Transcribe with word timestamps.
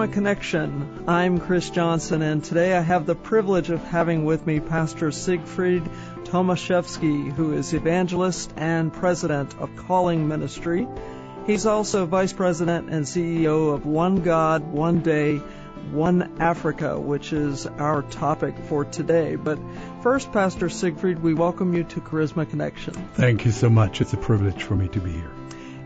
Charisma 0.00 0.12
Connection. 0.14 1.04
I'm 1.08 1.40
Chris 1.40 1.68
Johnson, 1.68 2.22
and 2.22 2.42
today 2.42 2.74
I 2.74 2.80
have 2.80 3.04
the 3.04 3.14
privilege 3.14 3.68
of 3.68 3.84
having 3.84 4.24
with 4.24 4.46
me 4.46 4.58
Pastor 4.58 5.12
Siegfried 5.12 5.84
Tomaszewski, 6.24 7.30
who 7.32 7.52
is 7.52 7.74
evangelist 7.74 8.50
and 8.56 8.90
president 8.90 9.54
of 9.58 9.76
Calling 9.76 10.26
Ministry. 10.26 10.88
He's 11.46 11.66
also 11.66 12.06
vice 12.06 12.32
president 12.32 12.88
and 12.88 13.04
CEO 13.04 13.74
of 13.74 13.84
One 13.84 14.22
God, 14.22 14.72
One 14.72 15.00
Day, 15.00 15.36
One 15.36 16.40
Africa, 16.40 16.98
which 16.98 17.34
is 17.34 17.66
our 17.66 18.00
topic 18.00 18.54
for 18.70 18.86
today. 18.86 19.36
But 19.36 19.58
first, 20.02 20.32
Pastor 20.32 20.70
Siegfried, 20.70 21.18
we 21.18 21.34
welcome 21.34 21.74
you 21.74 21.84
to 21.84 22.00
Charisma 22.00 22.48
Connection. 22.48 22.94
Thank 23.14 23.44
you 23.44 23.50
so 23.50 23.68
much. 23.68 24.00
It's 24.00 24.14
a 24.14 24.18
privilege 24.18 24.62
for 24.62 24.76
me 24.76 24.88
to 24.88 25.00
be 25.00 25.12
here 25.12 25.30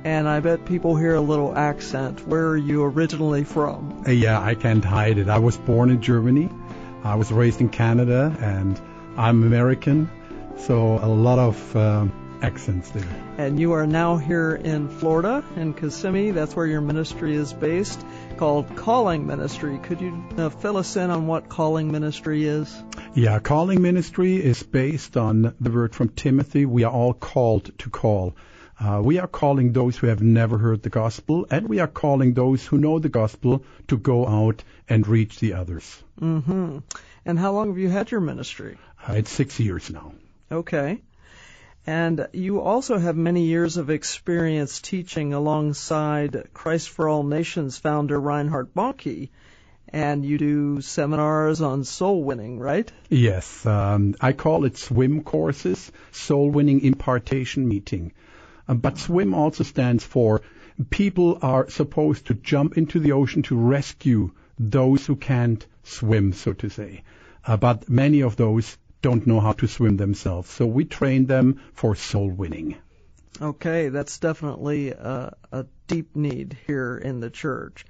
and 0.05 0.29
I 0.29 0.41
bet 0.41 0.67
people 0.67 0.97
hear 0.97 1.15
a 1.15 1.21
little 1.21 1.57
accent. 1.57 2.27
Where 2.29 2.49
are 2.49 2.57
you 2.57 2.85
originally 2.85 3.45
from? 3.45 4.05
Uh, 4.07 4.11
yeah, 4.11 4.41
I 4.41 4.55
can't 4.55 4.85
hide 4.85 5.19
it. 5.19 5.29
I 5.29 5.39
was 5.39 5.57
born 5.57 5.91
in 5.91 6.03
Germany. 6.03 6.51
I 7.03 7.17
was 7.17 7.33
raised 7.33 7.61
in 7.61 7.71
Canada, 7.71 8.37
and 8.41 8.81
I'm 9.17 9.43
American, 9.43 10.11
so 10.59 10.99
a 10.99 11.09
lot 11.09 11.39
of 11.39 11.77
uh, 11.77 12.07
accents 12.43 12.91
there. 12.91 13.09
And 13.39 13.59
you 13.59 13.73
are 13.73 13.87
now 13.87 14.17
here 14.17 14.55
in 14.55 14.89
Florida, 14.89 15.43
in 15.57 15.73
Kissimmee. 15.73 16.33
That's 16.33 16.55
where 16.55 16.67
your 16.67 16.81
ministry 16.83 17.35
is 17.35 17.53
based, 17.53 18.05
called 18.37 18.77
Calling 18.77 19.27
Ministry. 19.27 19.79
Could 19.79 20.01
you 20.01 20.23
uh, 20.37 20.51
fill 20.51 20.77
us 20.77 20.97
in 20.97 21.11
on 21.11 21.27
what 21.27 21.49
Calling 21.49 21.91
Ministry 21.91 22.45
is? 22.45 22.83
Yeah, 23.15 23.39
Calling 23.39 23.81
Ministry 23.81 24.37
is 24.37 24.63
based 24.63 25.17
on 25.17 25.55
the 25.61 25.71
word 25.71 25.95
from 25.95 26.11
Timothy. 26.11 26.67
We 26.67 26.85
are 26.85 26.93
all 26.93 27.15
called 27.15 27.71
to 27.79 27.91
call. 27.91 28.35
Uh, 28.79 29.01
we 29.03 29.19
are 29.19 29.29
calling 29.29 29.73
those 29.73 29.97
who 29.97 30.09
have 30.09 30.23
never 30.23 30.59
heard 30.59 30.83
the 30.83 30.91
gospel, 30.91 31.47
and 31.51 31.69
we 31.69 31.79
are 31.79 31.87
calling 31.87 32.35
those 32.35 32.67
who 32.67 32.79
know 32.79 32.99
the 32.99 33.09
gospel 33.09 33.65
to 33.89 33.97
go 33.97 34.27
out 34.27 34.63
and 34.89 35.07
reach 35.07 35.39
the 35.39 35.55
others. 35.55 36.03
Mm-hmm. 36.21 36.79
And 37.25 37.39
how 37.39 37.53
long 37.53 37.69
have 37.69 37.79
you 37.79 37.89
had 37.89 38.11
your 38.11 38.21
ministry? 38.21 38.77
Uh, 39.09 39.15
it's 39.15 39.31
six 39.31 39.61
years 39.61 39.91
now. 39.91 40.13
Okay. 40.51 41.01
And 41.87 42.29
you 42.33 42.61
also 42.61 42.99
have 42.99 43.17
many 43.17 43.45
years 43.45 43.77
of 43.77 43.91
experience 43.91 44.81
teaching 44.81 45.35
alongside 45.35 46.49
Christ 46.55 46.89
for 46.89 47.09
All 47.09 47.23
Nations 47.23 47.79
founder 47.79 48.19
Reinhard 48.19 48.75
Bonnke. 48.75 49.29
And 49.89 50.25
you 50.25 50.39
do 50.39 50.81
seminars 50.81 51.61
on 51.61 51.85
soul 51.85 52.25
winning, 52.25 52.59
right? 52.59 52.91
Yes. 53.11 53.65
Um, 53.65 54.17
I 54.21 54.33
call 54.33 54.65
it 54.65 54.77
swim 54.77 55.23
courses, 55.23 55.93
soul 56.11 56.51
winning 56.51 56.81
impartation 56.81 57.69
meeting. 57.69 58.13
Um, 58.69 58.79
but 58.79 58.99
swim 58.99 59.35
also 59.35 59.65
stands 59.65 60.05
for 60.05 60.43
people 60.91 61.39
are 61.43 61.71
supposed 61.71 62.27
to 62.27 62.35
jump 62.35 62.77
into 62.77 62.99
the 62.99 63.13
ocean 63.13 63.43
to 63.43 63.57
rescue 63.57 64.33
those 64.59 65.07
who 65.07 65.17
can't 65.17 65.67
swim, 65.83 66.33
so 66.33 66.53
to 66.55 66.69
say. 66.69 67.03
Uh, 67.47 67.57
but 67.57 67.89
many 67.89 68.23
of 68.23 68.37
those 68.37 68.77
don't 69.03 69.27
know 69.27 69.41
how 69.41 69.53
to 69.53 69.69
swim 69.69 69.97
themselves. 69.97 70.51
So 70.51 70.67
we 70.67 70.85
train 70.85 71.27
them 71.27 71.61
for 71.75 71.95
soul 71.95 72.31
winning. 72.31 72.77
Okay, 73.41 73.89
that's 73.89 74.19
definitely 74.19 74.91
a, 74.91 75.35
a 75.53 75.67
deep 75.89 76.15
need 76.17 76.57
here 76.67 76.97
in 76.97 77.21
the 77.21 77.31
church. 77.31 77.85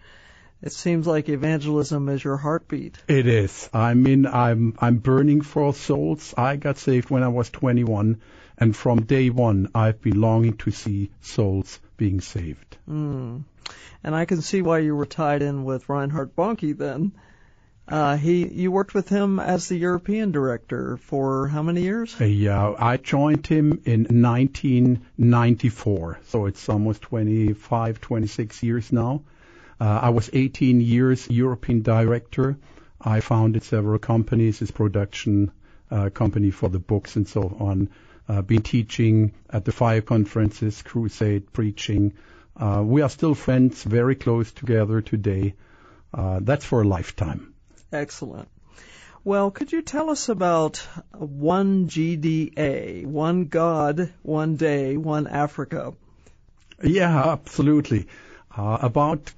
It 0.65 0.73
seems 0.73 1.07
like 1.07 1.29
evangelism 1.29 2.09
is 2.09 2.25
your 2.25 2.39
heartbeat. 2.39 2.97
It 3.07 3.27
is. 3.27 3.69
I 3.75 3.93
mean, 3.93 4.25
I'm 4.25 4.73
I'm 4.79 4.97
burning 4.97 5.43
for 5.43 5.75
souls. 5.75 6.33
I 6.39 6.57
got 6.57 6.79
saved 6.79 7.11
when 7.11 7.23
I 7.23 7.29
was 7.29 7.51
21, 7.51 8.23
and 8.57 8.75
from 8.75 9.03
day 9.03 9.29
one, 9.29 9.69
I've 9.75 10.01
been 10.01 10.19
longing 10.19 10.57
to 10.65 10.71
see 10.71 11.11
souls 11.21 11.79
being 11.99 12.23
saved. 12.23 12.79
Mm. 12.89 13.45
And 14.03 14.15
I 14.15 14.25
can 14.25 14.41
see 14.41 14.63
why 14.63 14.79
you 14.79 14.97
were 14.97 15.05
tied 15.05 15.43
in 15.43 15.65
with 15.65 15.91
Reinhard 15.91 16.35
Bonnke 16.35 16.79
then. 16.79 17.13
Uh, 17.87 18.17
he, 18.17 18.47
you 18.47 18.73
worked 18.73 18.95
with 18.95 19.11
him 19.11 19.39
as 19.39 19.69
the 19.69 19.77
European 19.77 20.33
director 20.33 20.97
for 20.97 21.47
how 21.47 21.63
many 21.63 21.83
years? 21.83 22.19
Uh, 22.19 22.25
yeah, 22.25 22.73
I 22.79 22.97
joined 22.97 23.47
him 23.47 23.83
in 23.85 24.05
1994, 24.05 26.21
so 26.29 26.47
it's 26.47 26.71
almost 26.71 27.03
25, 27.03 28.01
26 28.01 28.63
years 28.63 28.91
now. 28.91 29.21
Uh, 29.81 30.01
I 30.03 30.11
was 30.11 30.31
18 30.33 30.81
years 30.81 31.29
European 31.31 31.83
director. 31.83 32.57
I 33.01 33.21
founded 33.21 33.63
several 33.63 33.99
companies, 33.99 34.59
his 34.59 34.71
production 34.71 35.51
uh, 35.91 36.11
company 36.11 36.51
for 36.51 36.69
the 36.69 36.79
books 36.79 37.17
and 37.17 37.29
so 37.29 37.57
on 37.61 37.91
uh, 38.29 38.43
been 38.43 38.63
teaching 38.63 39.33
at 39.51 39.65
the 39.65 39.73
fire 39.73 40.01
conferences, 40.01 40.83
crusade, 40.83 41.53
preaching. 41.53 42.15
Uh, 42.57 42.83
we 42.85 43.03
are 43.03 43.09
still 43.09 43.35
friends, 43.35 43.83
very 43.83 44.15
close 44.15 44.53
together 44.53 45.01
today. 45.01 45.55
Uh, 46.13 46.41
that's 46.43 46.65
for 46.65 46.83
a 46.83 46.89
lifetime. 46.89 47.55
Excellent. 47.93 48.49
Well, 49.25 49.51
could 49.51 49.73
you 49.73 49.83
tell 49.83 50.11
us 50.11 50.29
about 50.29 50.87
one 51.13 51.89
GDA, 51.89 53.07
one 53.07 53.47
God, 53.47 54.13
one 54.23 54.57
day, 54.57 54.97
one 54.97 55.27
Africa? 55.27 55.95
Yeah, 56.83 57.33
absolutely. 57.33 58.07
Uh, 58.55 58.79
about 58.83 59.33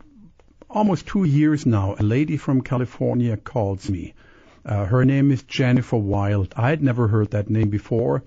almost 0.68 1.06
two 1.06 1.24
years 1.24 1.66
now, 1.66 1.96
a 1.98 2.02
lady 2.02 2.36
from 2.36 2.60
California 2.60 3.36
calls 3.36 3.88
me. 3.88 4.14
Uh, 4.64 4.84
her 4.84 5.04
name 5.04 5.30
is 5.30 5.42
Jennifer 5.44 5.96
Wild. 5.96 6.52
I 6.56 6.70
had 6.70 6.82
never 6.82 7.06
heard 7.08 7.30
that 7.30 7.48
name 7.48 7.70
before. 7.70 8.24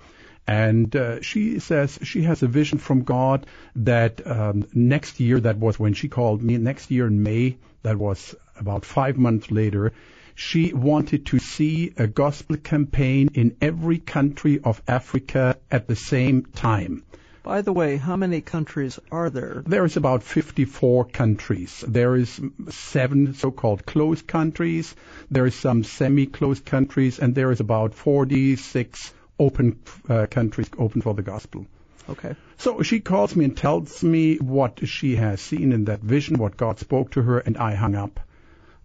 And 0.48 0.96
uh, 0.96 1.22
she 1.22 1.60
says 1.60 2.00
she 2.02 2.24
has 2.24 2.42
a 2.42 2.48
vision 2.48 2.80
from 2.80 3.04
God 3.04 3.46
that 3.76 4.26
um, 4.26 4.68
next 4.74 5.20
year, 5.20 5.40
that 5.40 5.58
was 5.58 5.78
when 5.78 5.94
she 5.94 6.08
called 6.08 6.42
me, 6.42 6.58
next 6.58 6.90
year 6.90 7.08
in 7.08 7.22
May, 7.22 7.58
that 7.84 7.98
was 7.98 8.36
about 8.58 8.84
five 8.84 9.18
months 9.18 9.52
later, 9.52 9.94
she 10.34 10.74
wanted 10.74 11.28
to 11.28 11.40
see 11.40 11.94
a 11.98 12.08
gospel 12.08 12.58
campaign 12.58 13.30
in 13.34 13.58
every 13.62 14.00
country 14.00 14.60
of 14.64 14.82
Africa 14.88 15.58
at 15.70 15.88
the 15.88 15.96
same 15.96 16.46
time. 16.46 17.04
By 17.50 17.64
the 17.64 17.74
way, 17.74 17.98
how 17.98 18.16
many 18.16 18.42
countries 18.42 19.00
are 19.12 19.32
there? 19.32 19.64
There 19.66 19.84
is 19.84 19.98
about 19.98 20.22
54 20.22 21.06
countries. 21.06 21.84
There 21.88 22.16
is 22.16 22.40
seven 22.70 23.34
so-called 23.34 23.88
closed 23.88 24.28
countries. 24.28 24.94
There 25.32 25.48
is 25.48 25.56
some 25.56 25.84
semi-closed 25.84 26.64
countries, 26.64 27.18
and 27.18 27.34
there 27.34 27.52
is 27.52 27.60
about 27.60 27.96
46 27.96 29.14
open 29.40 29.80
uh, 30.08 30.28
countries 30.30 30.70
open 30.78 31.02
for 31.02 31.16
the 31.16 31.24
gospel. 31.24 31.66
Okay. 32.08 32.36
So 32.60 32.84
she 32.84 33.00
calls 33.00 33.36
me 33.36 33.46
and 33.46 33.58
tells 33.58 34.04
me 34.04 34.36
what 34.36 34.88
she 34.88 35.16
has 35.16 35.42
seen 35.42 35.72
in 35.72 35.86
that 35.86 36.02
vision, 36.02 36.38
what 36.38 36.56
God 36.56 36.78
spoke 36.78 37.10
to 37.14 37.24
her, 37.24 37.40
and 37.40 37.58
I 37.58 37.74
hung 37.74 37.96
up. 37.96 38.20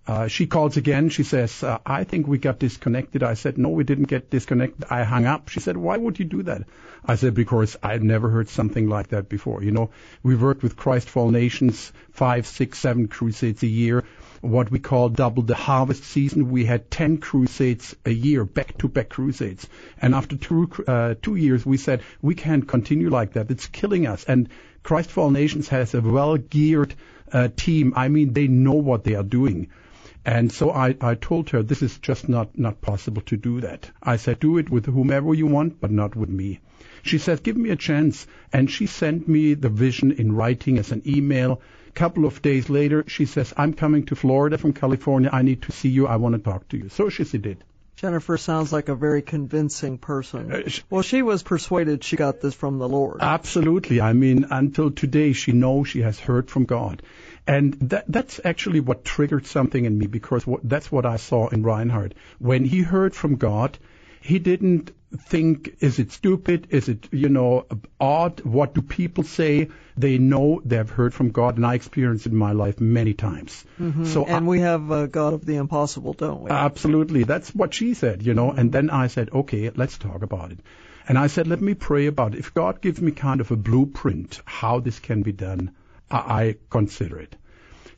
Uh, 0.07 0.29
she 0.29 0.47
calls 0.47 0.77
again. 0.77 1.09
She 1.09 1.23
says, 1.23 1.63
uh, 1.63 1.79
I 1.87 2.05
think 2.05 2.27
we 2.27 2.39
got 2.39 2.59
disconnected. 2.59 3.23
I 3.23 3.35
said, 3.35 3.57
no, 3.57 3.71
we 3.71 3.85
didn't 3.85 4.09
get 4.09 4.29
disconnected. 4.29 4.85
I 4.91 5.05
hung 5.05 5.25
up. 5.25 5.49
She 5.49 5.61
said, 5.61 5.77
why 5.77 5.97
would 5.97 6.19
you 6.19 6.27
do 6.27 6.43
that? 6.43 6.65
I 7.05 7.17
said, 7.17 7.35
because 7.35 7.77
I'd 7.83 8.03
never 8.03 8.29
heard 8.29 8.49
something 8.49 8.89
like 8.89 9.09
that 9.09 9.29
before. 9.29 9.63
You 9.63 9.71
know, 9.71 9.91
we 10.23 10.37
worked 10.37 10.63
with 10.63 10.77
Christ 10.77 11.09
for 11.09 11.21
All 11.21 11.31
Nations, 11.31 11.93
five, 12.13 12.47
six, 12.47 12.79
seven 12.79 13.09
crusades 13.09 13.63
a 13.63 13.67
year 13.67 14.05
what 14.45 14.71
we 14.71 14.79
call 14.79 15.09
double 15.09 15.43
the 15.43 15.55
harvest 15.55 16.05
season. 16.05 16.51
We 16.51 16.67
had 16.67 16.91
10 16.91 17.19
crusades 17.19 17.97
a 18.05 18.11
year, 18.11 18.45
back-to-back 18.45 19.09
crusades. 19.09 19.67
And 20.01 20.15
after 20.15 20.37
two, 20.37 20.71
uh, 20.87 21.15
two 21.21 21.37
years, 21.37 21.65
we 21.65 21.79
said, 21.79 22.03
we 22.21 22.35
can't 22.35 22.69
continue 22.69 23.09
like 23.09 23.33
that. 23.33 23.51
It's 23.51 23.67
killing 23.67 24.07
us. 24.07 24.25
And 24.25 24.51
Christ 24.83 25.11
for 25.11 25.23
All 25.23 25.31
Nations 25.31 25.69
has 25.69 25.95
a 25.95 26.03
well-geared 26.03 26.95
uh, 27.33 27.49
team. 27.57 27.95
I 27.97 28.09
mean, 28.09 28.35
they 28.35 28.47
know 28.47 28.75
what 28.75 29.05
they 29.05 29.15
are 29.15 29.23
doing. 29.23 29.69
And 30.25 30.51
so 30.51 30.71
I, 30.71 30.97
I 31.01 31.15
told 31.15 31.51
her 31.51 31.63
this 31.63 31.83
is 31.83 31.99
just 31.99 32.29
not, 32.29 32.59
not 32.59 32.81
possible 32.81 33.23
to 33.23 33.37
do 33.37 33.61
that. 33.61 33.91
I 34.03 34.17
said, 34.17 34.41
do 34.41 34.59
it 34.59 34.71
with 34.71 34.87
whomever 34.87 35.35
you 35.35 35.47
want, 35.47 35.81
but 35.81 35.91
not 35.91 36.17
with 36.17 36.31
me. 36.31 36.61
She 37.03 37.19
said, 37.19 37.43
give 37.43 37.57
me 37.57 37.71
a 37.71 37.77
chance. 37.77 38.27
And 38.53 38.71
she 38.71 38.87
sent 38.87 39.29
me 39.29 39.55
the 39.55 39.69
vision 39.69 40.13
in 40.13 40.35
writing 40.35 40.79
as 40.79 40.93
an 40.93 41.03
email 41.07 41.61
couple 41.95 42.25
of 42.25 42.43
days 42.43 42.69
later, 42.69 43.05
she 43.07 43.25
says, 43.25 43.55
I'm 43.57 43.73
coming 43.73 44.05
to 44.07 44.17
Florida 44.17 44.59
from 44.59 44.73
California. 44.73 45.31
I 45.33 45.43
need 45.43 45.63
to 45.63 45.73
see 45.73 45.89
you. 45.89 46.07
I 46.07 46.17
want 46.17 46.35
to 46.35 46.41
talk 46.41 46.69
to 46.71 46.77
you. 46.77 46.89
So 46.89 47.09
she 47.09 47.25
did. 47.39 47.63
Jennifer 48.05 48.37
sounds 48.37 48.71
like 48.71 48.91
a 48.91 48.95
very 48.95 49.23
convincing 49.23 49.97
person. 49.97 50.53
Uh, 50.53 50.69
well, 50.91 51.01
she 51.01 51.23
was 51.23 51.43
persuaded 51.43 52.05
she 52.05 52.17
got 52.17 52.39
this 52.39 52.55
from 52.55 52.77
the 52.79 52.87
Lord. 52.87 53.23
Absolutely. 53.23 54.03
I 54.03 54.13
mean, 54.13 54.45
until 54.51 54.91
today, 54.91 55.33
she 55.33 55.53
knows 55.53 55.89
she 55.89 56.03
has 56.03 56.21
heard 56.21 56.51
from 56.51 56.67
God. 56.67 57.01
And 57.47 57.73
that, 57.89 58.05
that's 58.07 58.43
actually 58.45 58.81
what 58.81 59.07
triggered 59.07 59.47
something 59.47 59.87
in 59.87 59.97
me 59.97 60.07
because 60.07 60.47
what, 60.47 60.61
that's 60.69 60.93
what 60.93 61.07
I 61.07 61.17
saw 61.17 61.49
in 61.49 61.63
Reinhard. 61.63 62.15
When 62.39 62.67
he 62.67 62.83
heard 62.83 63.15
from 63.15 63.37
God, 63.37 63.79
he 64.25 64.39
didn't 64.39 64.91
think, 65.29 65.77
is 65.81 65.99
it 65.99 66.11
stupid? 66.11 66.69
Is 66.71 66.89
it, 66.89 67.09
you 67.13 67.29
know, 67.29 67.67
odd? 68.01 68.41
What 68.41 68.73
do 68.75 68.81
people 68.81 69.23
say? 69.23 69.69
They 69.99 70.17
know 70.17 70.63
they've 70.65 70.89
heard 70.89 71.13
from 71.13 71.31
God, 71.31 71.57
and 71.57 71.67
I 71.67 71.75
experienced 71.75 72.25
it 72.25 72.33
in 72.33 72.39
my 72.39 72.53
life 72.53 72.81
many 72.81 73.13
times. 73.13 73.65
Mm-hmm. 73.79 74.07
So 74.07 74.25
and 74.25 74.47
I, 74.47 74.49
we 74.49 74.61
have 74.61 74.91
a 74.91 75.07
God 75.09 75.35
of 75.35 75.45
the 75.45 75.57
impossible, 75.57 76.15
don't 76.15 76.43
we? 76.43 76.51
Absolutely. 76.51 77.25
That's 77.25 77.55
what 77.55 77.75
she 77.75 77.93
said, 77.93 78.23
you 78.23 78.33
know. 78.33 78.51
And 78.51 78.73
then 78.73 78.89
I 78.89 79.09
said, 79.09 79.29
okay, 79.31 79.71
let's 79.77 79.99
talk 79.99 80.23
about 80.23 80.53
it. 80.53 80.61
And 81.07 81.19
I 81.19 81.27
said, 81.27 81.47
let 81.47 81.61
me 81.61 81.75
pray 81.75 82.07
about 82.07 82.35
it. 82.35 82.39
If 82.39 82.55
God 82.55 82.81
gives 82.81 82.99
me 82.99 83.13
kind 83.13 83.43
of 83.43 83.51
a 83.51 83.57
blueprint 83.57 84.41
how 84.47 84.81
this 84.81 85.01
can 85.01 85.23
be 85.23 85.33
done, 85.33 85.73
I, 86.11 86.19
I 86.19 86.57
consider 86.71 87.19
it. 87.19 87.37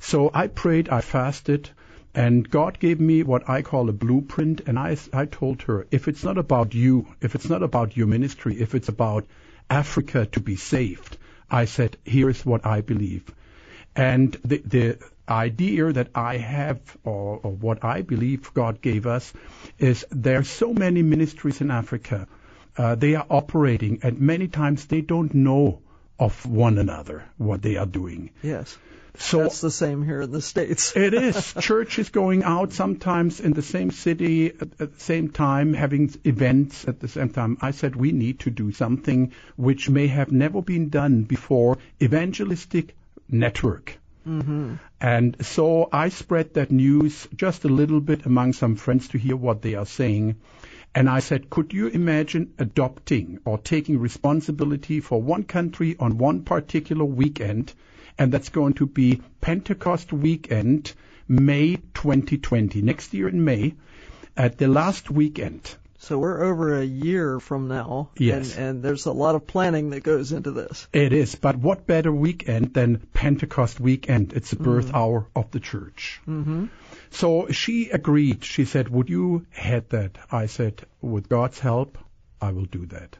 So 0.00 0.28
I 0.34 0.48
prayed, 0.48 0.88
I 0.88 1.02
fasted, 1.02 1.70
and 2.16 2.48
God 2.50 2.78
gave 2.80 2.98
me 2.98 3.22
what 3.22 3.48
I 3.48 3.60
call 3.60 3.90
a 3.90 3.92
blueprint. 3.92 4.62
And 4.66 4.78
I, 4.78 4.96
I 5.12 5.26
told 5.26 5.62
her, 5.62 5.86
if 5.90 6.08
it's 6.08 6.24
not 6.24 6.38
about 6.38 6.74
you, 6.74 7.06
if 7.20 7.34
it's 7.34 7.50
not 7.50 7.62
about 7.62 7.94
your 7.94 8.06
ministry, 8.06 8.58
if 8.58 8.74
it's 8.74 8.88
about 8.88 9.26
Africa 9.68 10.24
to 10.24 10.40
be 10.40 10.56
saved, 10.56 11.18
I 11.50 11.66
said, 11.66 11.98
here's 12.04 12.44
what 12.44 12.64
I 12.64 12.80
believe. 12.80 13.30
And 13.94 14.32
the, 14.44 14.62
the 14.64 14.98
idea 15.28 15.92
that 15.92 16.08
I 16.14 16.38
have, 16.38 16.80
or, 17.04 17.40
or 17.42 17.50
what 17.50 17.84
I 17.84 18.00
believe 18.00 18.54
God 18.54 18.80
gave 18.80 19.06
us, 19.06 19.30
is 19.78 20.06
there 20.10 20.38
are 20.38 20.44
so 20.44 20.72
many 20.72 21.02
ministries 21.02 21.60
in 21.60 21.70
Africa. 21.70 22.28
Uh, 22.78 22.94
they 22.94 23.14
are 23.14 23.26
operating, 23.28 24.00
and 24.02 24.20
many 24.20 24.48
times 24.48 24.86
they 24.86 25.02
don't 25.02 25.34
know 25.34 25.80
of 26.18 26.46
one 26.46 26.78
another 26.78 27.24
what 27.36 27.60
they 27.60 27.76
are 27.76 27.86
doing. 27.86 28.30
Yes. 28.42 28.78
So 29.18 29.42
that's 29.42 29.60
the 29.60 29.70
same 29.70 30.02
here 30.02 30.22
in 30.22 30.30
the 30.30 30.42
states. 30.42 30.96
it 30.96 31.14
is. 31.14 31.54
Churches 31.60 32.10
going 32.10 32.42
out 32.42 32.72
sometimes 32.72 33.40
in 33.40 33.52
the 33.52 33.62
same 33.62 33.90
city 33.90 34.48
at, 34.48 34.80
at, 34.80 34.94
the 34.94 35.00
same 35.00 35.30
time, 35.30 35.74
having 35.74 36.14
events 36.24 36.86
at 36.86 37.00
the 37.00 37.08
same 37.08 37.30
time. 37.30 37.58
I 37.60 37.70
said 37.70 37.96
we 37.96 38.12
need 38.12 38.40
to 38.40 38.50
do 38.50 38.72
something 38.72 39.32
which 39.56 39.88
may 39.88 40.06
have 40.08 40.32
never 40.32 40.62
been 40.62 40.88
done 40.88 41.22
before. 41.24 41.78
Evangelistic 42.00 42.94
network. 43.28 43.98
Mm-hmm. 44.26 44.74
And 45.00 45.46
so 45.46 45.88
I 45.92 46.08
spread 46.08 46.54
that 46.54 46.70
news 46.70 47.28
just 47.36 47.64
a 47.64 47.68
little 47.68 48.00
bit 48.00 48.26
among 48.26 48.54
some 48.54 48.76
friends 48.76 49.08
to 49.08 49.18
hear 49.18 49.36
what 49.36 49.62
they 49.62 49.74
are 49.74 49.86
saying. 49.86 50.36
And 50.94 51.10
I 51.10 51.20
said, 51.20 51.50
could 51.50 51.74
you 51.74 51.88
imagine 51.88 52.54
adopting 52.58 53.38
or 53.44 53.58
taking 53.58 53.98
responsibility 53.98 55.00
for 55.00 55.20
one 55.20 55.44
country 55.44 55.94
on 56.00 56.16
one 56.16 56.42
particular 56.42 57.04
weekend? 57.04 57.74
And 58.18 58.32
that's 58.32 58.48
going 58.48 58.74
to 58.74 58.86
be 58.86 59.22
Pentecost 59.40 60.12
weekend, 60.12 60.92
May 61.28 61.76
2020, 61.76 62.82
next 62.82 63.12
year 63.14 63.28
in 63.28 63.44
May, 63.44 63.74
at 64.36 64.58
the 64.58 64.68
last 64.68 65.10
weekend. 65.10 65.76
So 65.98 66.18
we're 66.18 66.44
over 66.44 66.78
a 66.78 66.84
year 66.84 67.40
from 67.40 67.68
now. 67.68 68.10
Yes. 68.16 68.56
And, 68.56 68.66
and, 68.66 68.82
there's 68.82 69.06
a 69.06 69.12
lot 69.12 69.34
of 69.34 69.46
planning 69.46 69.90
that 69.90 70.02
goes 70.02 70.30
into 70.30 70.52
this. 70.52 70.86
It 70.92 71.12
is. 71.12 71.34
But 71.34 71.56
what 71.56 71.86
better 71.86 72.12
weekend 72.12 72.74
than 72.74 72.98
Pentecost 73.12 73.80
weekend? 73.80 74.32
It's 74.32 74.50
the 74.50 74.56
birth 74.56 74.86
mm-hmm. 74.86 74.96
hour 74.96 75.26
of 75.34 75.50
the 75.50 75.58
church. 75.58 76.20
Mm-hmm. 76.28 76.66
So 77.10 77.48
she 77.50 77.90
agreed. 77.90 78.44
She 78.44 78.66
said, 78.66 78.88
Would 78.88 79.08
you 79.08 79.46
head 79.50 79.90
that? 79.90 80.18
I 80.30 80.46
said, 80.46 80.82
With 81.00 81.28
God's 81.28 81.58
help, 81.58 81.98
I 82.40 82.52
will 82.52 82.66
do 82.66 82.86
that. 82.86 83.16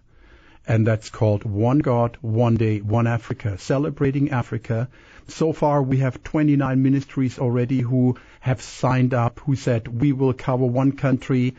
And 0.68 0.86
that's 0.86 1.10
called 1.10 1.44
One 1.44 1.78
God, 1.78 2.18
One 2.20 2.56
Day, 2.56 2.80
One 2.80 3.06
Africa, 3.06 3.58
celebrating 3.58 4.30
Africa. 4.30 4.88
So 5.28 5.52
far, 5.52 5.82
we 5.82 5.98
have 5.98 6.22
29 6.22 6.82
ministries 6.82 7.38
already 7.38 7.80
who 7.80 8.16
have 8.40 8.60
signed 8.60 9.14
up, 9.14 9.40
who 9.40 9.56
said, 9.56 9.88
We 9.88 10.12
will 10.12 10.32
cover 10.32 10.66
one 10.66 10.92
country 10.92 11.54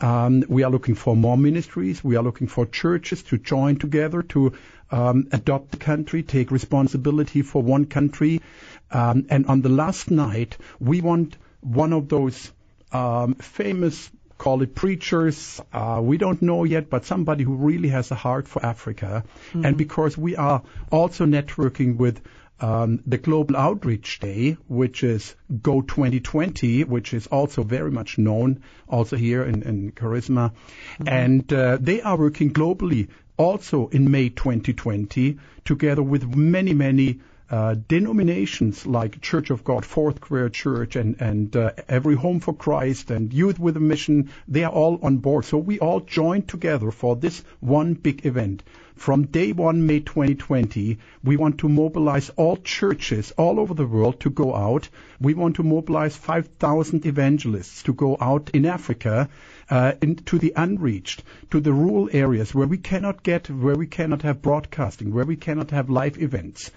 um, 0.00 0.44
we 0.48 0.62
are 0.62 0.70
looking 0.70 0.94
for 0.94 1.16
more 1.16 1.38
ministries. 1.38 2.04
We 2.04 2.16
are 2.16 2.22
looking 2.22 2.48
for 2.48 2.66
churches 2.66 3.22
to 3.24 3.38
join 3.38 3.76
together 3.76 4.22
to 4.22 4.52
um, 4.90 5.28
adopt 5.32 5.70
the 5.70 5.78
country, 5.78 6.22
take 6.22 6.50
responsibility 6.50 7.42
for 7.42 7.62
one 7.62 7.86
country. 7.86 8.42
Um, 8.90 9.26
and 9.30 9.46
on 9.46 9.62
the 9.62 9.68
last 9.68 10.10
night, 10.10 10.58
we 10.78 11.00
want 11.00 11.36
one 11.60 11.92
of 11.92 12.08
those 12.08 12.52
um, 12.92 13.34
famous 13.36 14.10
call 14.38 14.62
it 14.62 14.74
preachers. 14.74 15.60
Uh, 15.72 16.00
we 16.02 16.18
don't 16.18 16.42
know 16.42 16.64
yet, 16.64 16.90
but 16.90 17.04
somebody 17.04 17.44
who 17.44 17.54
really 17.54 17.88
has 17.88 18.10
a 18.10 18.14
heart 18.14 18.48
for 18.48 18.64
Africa. 18.64 19.24
Mm-hmm. 19.48 19.64
And 19.64 19.76
because 19.76 20.16
we 20.16 20.36
are 20.36 20.62
also 20.90 21.24
networking 21.26 21.96
with 21.96 22.20
um, 22.60 23.02
the 23.06 23.18
Global 23.18 23.56
Outreach 23.56 24.18
Day, 24.20 24.56
which 24.66 25.04
is 25.04 25.34
Go 25.62 25.82
2020, 25.82 26.84
which 26.84 27.12
is 27.12 27.26
also 27.26 27.62
very 27.62 27.90
much 27.90 28.18
known 28.18 28.62
also 28.88 29.16
here 29.16 29.42
in, 29.42 29.62
in 29.62 29.92
Charisma. 29.92 30.52
Mm-hmm. 30.52 31.08
And 31.08 31.52
uh, 31.52 31.78
they 31.80 32.00
are 32.00 32.16
working 32.16 32.52
globally 32.52 33.08
also 33.36 33.88
in 33.88 34.10
May 34.10 34.30
2020 34.30 35.38
together 35.64 36.02
with 36.02 36.34
many, 36.34 36.72
many 36.72 37.20
uh, 37.48 37.76
denominations 37.86 38.86
like 38.86 39.20
Church 39.20 39.50
of 39.50 39.62
God, 39.62 39.84
Foursquare 39.84 40.48
Church, 40.48 40.96
and 40.96 41.20
and 41.20 41.56
uh, 41.56 41.70
Every 41.88 42.16
Home 42.16 42.40
for 42.40 42.52
Christ, 42.52 43.10
and 43.10 43.32
Youth 43.32 43.58
with 43.58 43.76
a 43.76 43.80
Mission, 43.80 44.30
they 44.48 44.64
are 44.64 44.72
all 44.72 44.98
on 45.02 45.18
board. 45.18 45.44
So 45.44 45.58
we 45.58 45.78
all 45.78 46.00
join 46.00 46.42
together 46.42 46.90
for 46.90 47.14
this 47.14 47.44
one 47.60 47.94
big 47.94 48.26
event. 48.26 48.62
From 48.96 49.26
day 49.26 49.52
one, 49.52 49.86
May 49.86 50.00
2020, 50.00 50.98
we 51.22 51.36
want 51.36 51.58
to 51.58 51.68
mobilize 51.68 52.30
all 52.30 52.56
churches 52.56 53.30
all 53.36 53.60
over 53.60 53.74
the 53.74 53.86
world 53.86 54.20
to 54.20 54.30
go 54.30 54.54
out. 54.54 54.88
We 55.20 55.34
want 55.34 55.56
to 55.56 55.62
mobilize 55.62 56.16
5,000 56.16 57.04
evangelists 57.04 57.82
to 57.82 57.92
go 57.92 58.16
out 58.18 58.50
in 58.54 58.64
Africa, 58.64 59.28
uh, 59.68 59.92
into 60.00 60.38
the 60.38 60.54
unreached, 60.56 61.22
to 61.50 61.60
the 61.60 61.74
rural 61.74 62.08
areas 62.10 62.54
where 62.54 62.66
we 62.66 62.78
cannot 62.78 63.22
get, 63.22 63.50
where 63.50 63.76
we 63.76 63.86
cannot 63.86 64.22
have 64.22 64.40
broadcasting, 64.40 65.12
where 65.12 65.26
we 65.26 65.36
cannot 65.36 65.72
have 65.72 65.90
live 65.90 66.20
events. 66.20 66.70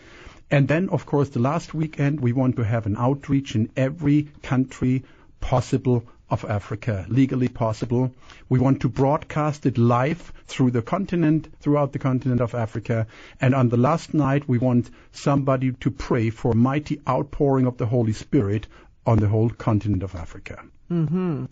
And 0.51 0.67
then, 0.67 0.89
of 0.89 1.05
course, 1.05 1.29
the 1.29 1.39
last 1.39 1.73
weekend, 1.73 2.19
we 2.19 2.33
want 2.33 2.55
to 2.55 2.63
have 2.63 2.85
an 2.85 2.97
outreach 2.97 3.55
in 3.55 3.69
every 3.75 4.27
country 4.41 5.03
possible 5.39 6.03
of 6.29 6.45
Africa, 6.45 7.05
legally 7.07 7.47
possible. 7.47 8.11
We 8.49 8.59
want 8.59 8.81
to 8.81 8.89
broadcast 8.89 9.65
it 9.65 9.77
live 9.77 10.33
through 10.47 10.71
the 10.71 10.81
continent, 10.81 11.47
throughout 11.59 11.91
the 11.91 11.99
continent 11.99 12.41
of 12.41 12.53
Africa. 12.53 13.07
And 13.41 13.55
on 13.55 13.69
the 13.69 13.77
last 13.77 14.13
night, 14.13 14.47
we 14.47 14.57
want 14.57 14.89
somebody 15.11 15.71
to 15.71 15.91
pray 15.91 16.29
for 16.29 16.51
a 16.51 16.55
mighty 16.55 17.01
outpouring 17.07 17.65
of 17.65 17.77
the 17.77 17.85
Holy 17.85 18.13
Spirit 18.13 18.67
on 19.05 19.17
the 19.17 19.27
whole 19.27 19.49
continent 19.49 20.03
of 20.03 20.15
Africa. 20.15 20.63
Mm-hmm. 20.91 21.45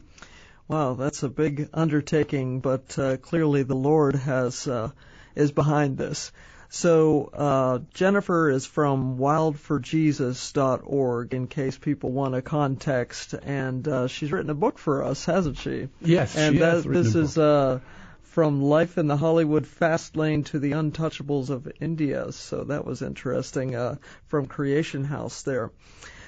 Wow, 0.67 0.93
that's 0.95 1.23
a 1.23 1.29
big 1.29 1.69
undertaking, 1.73 2.59
but 2.59 2.99
uh, 2.99 3.17
clearly 3.17 3.63
the 3.63 3.75
Lord 3.75 4.15
has 4.15 4.67
uh, 4.67 4.91
is 5.33 5.51
behind 5.51 5.97
this. 5.97 6.31
So 6.69 7.29
uh, 7.33 7.79
Jennifer 7.93 8.49
is 8.49 8.65
from 8.65 9.17
wildforjesus.org 9.17 11.33
in 11.33 11.47
case 11.47 11.77
people 11.77 12.11
want 12.11 12.35
a 12.35 12.41
context, 12.41 13.33
and 13.33 13.87
uh, 13.87 14.07
she's 14.07 14.29
written 14.31 14.49
a 14.49 14.55
book 14.55 14.77
for 14.77 15.03
us, 15.03 15.25
hasn't 15.25 15.57
she? 15.57 15.87
Yes, 16.01 16.35
and 16.35 16.55
she 16.55 16.59
that, 16.59 16.73
has 16.73 16.83
this 16.83 17.15
is 17.15 17.37
uh, 17.37 17.79
from 18.23 18.61
life 18.61 18.97
in 18.97 19.07
the 19.07 19.17
Hollywood 19.17 19.65
fast 19.65 20.17
lane 20.17 20.43
to 20.43 20.59
the 20.59 20.73
untouchables 20.73 21.49
of 21.49 21.71
India. 21.79 22.31
So 22.33 22.65
that 22.65 22.85
was 22.85 23.01
interesting 23.01 23.75
uh, 23.75 23.95
from 24.27 24.47
Creation 24.47 25.05
House 25.05 25.43
there. 25.43 25.71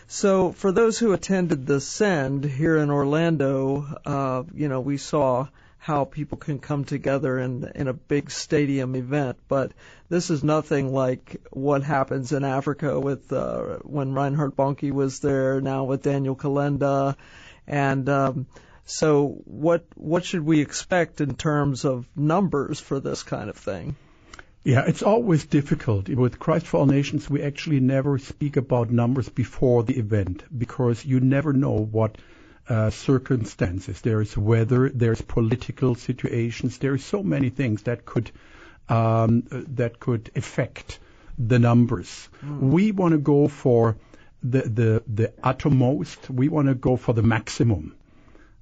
So 0.08 0.53
for 0.53 0.72
those 0.72 0.98
who 0.98 1.13
attended 1.13 1.67
the 1.67 1.79
Send 1.79 2.43
here 2.43 2.77
in 2.77 2.89
Orlando, 2.89 3.86
uh, 4.05 4.41
you 4.55 4.67
know, 4.67 4.79
we 4.79 4.98
saw 4.98 5.48
how 5.79 6.03
people 6.03 6.38
can 6.38 6.59
come 6.59 6.83
together 6.83 7.39
in 7.39 7.71
in 7.74 7.88
a 7.88 7.93
big 7.93 8.29
stadium 8.29 8.95
event. 8.95 9.38
But 9.48 9.71
this 10.09 10.29
is 10.29 10.43
nothing 10.43 10.93
like 10.93 11.41
what 11.51 11.83
happens 11.83 12.31
in 12.33 12.43
Africa 12.43 13.00
with 13.00 13.31
uh, 13.31 13.77
when 13.83 14.13
Reinhard 14.13 14.55
Bonnke 14.55 14.91
was 14.91 15.19
there. 15.19 15.62
Now 15.62 15.86
with 15.86 16.03
Daniel 16.03 16.36
Kolenda, 16.36 17.15
and 17.65 18.07
um, 18.09 18.45
so 18.86 19.41
what 19.45 19.86
what 19.95 20.25
should 20.25 20.45
we 20.45 20.59
expect 20.59 21.21
in 21.21 21.36
terms 21.36 21.86
of 21.86 22.05
numbers 22.15 22.79
for 22.79 23.00
this 23.00 23.24
kind 23.24 23.50
of 23.50 23.55
thing? 23.55 23.95
Yeah, 24.63 24.83
it's 24.86 25.03
always 25.03 25.45
difficult. 25.45 26.09
With 26.09 26.38
Christ 26.38 26.67
for 26.67 26.77
All 26.77 26.86
Nations, 26.86 27.29
we 27.29 27.41
actually 27.41 27.79
never 27.79 28.17
speak 28.17 28.57
about 28.57 28.91
numbers 28.91 29.29
before 29.29 29.83
the 29.83 29.98
event 29.98 30.43
because 30.55 31.05
you 31.05 31.21
never 31.21 31.53
know 31.53 31.77
what 31.77 32.17
uh, 32.69 32.91
circumstances. 32.91 34.01
There's 34.01 34.38
weather, 34.38 34.89
there's 34.89 35.21
political 35.21 35.95
situations, 35.95 36.77
there's 36.77 37.03
so 37.03 37.23
many 37.23 37.49
things 37.49 37.83
that 37.83 38.05
could 38.05 38.31
um, 38.88 39.43
that 39.49 39.99
could 39.99 40.31
affect 40.35 40.99
the 41.38 41.59
numbers. 41.59 42.29
Mm. 42.43 42.59
We 42.59 42.91
want 42.91 43.13
to 43.13 43.17
go 43.17 43.47
for 43.47 43.97
the 44.43 44.61
the 44.61 45.03
the 45.07 45.33
uttermost. 45.43 46.29
We 46.29 46.49
want 46.49 46.67
to 46.67 46.75
go 46.75 46.95
for 46.95 47.13
the 47.13 47.23
maximum. 47.23 47.95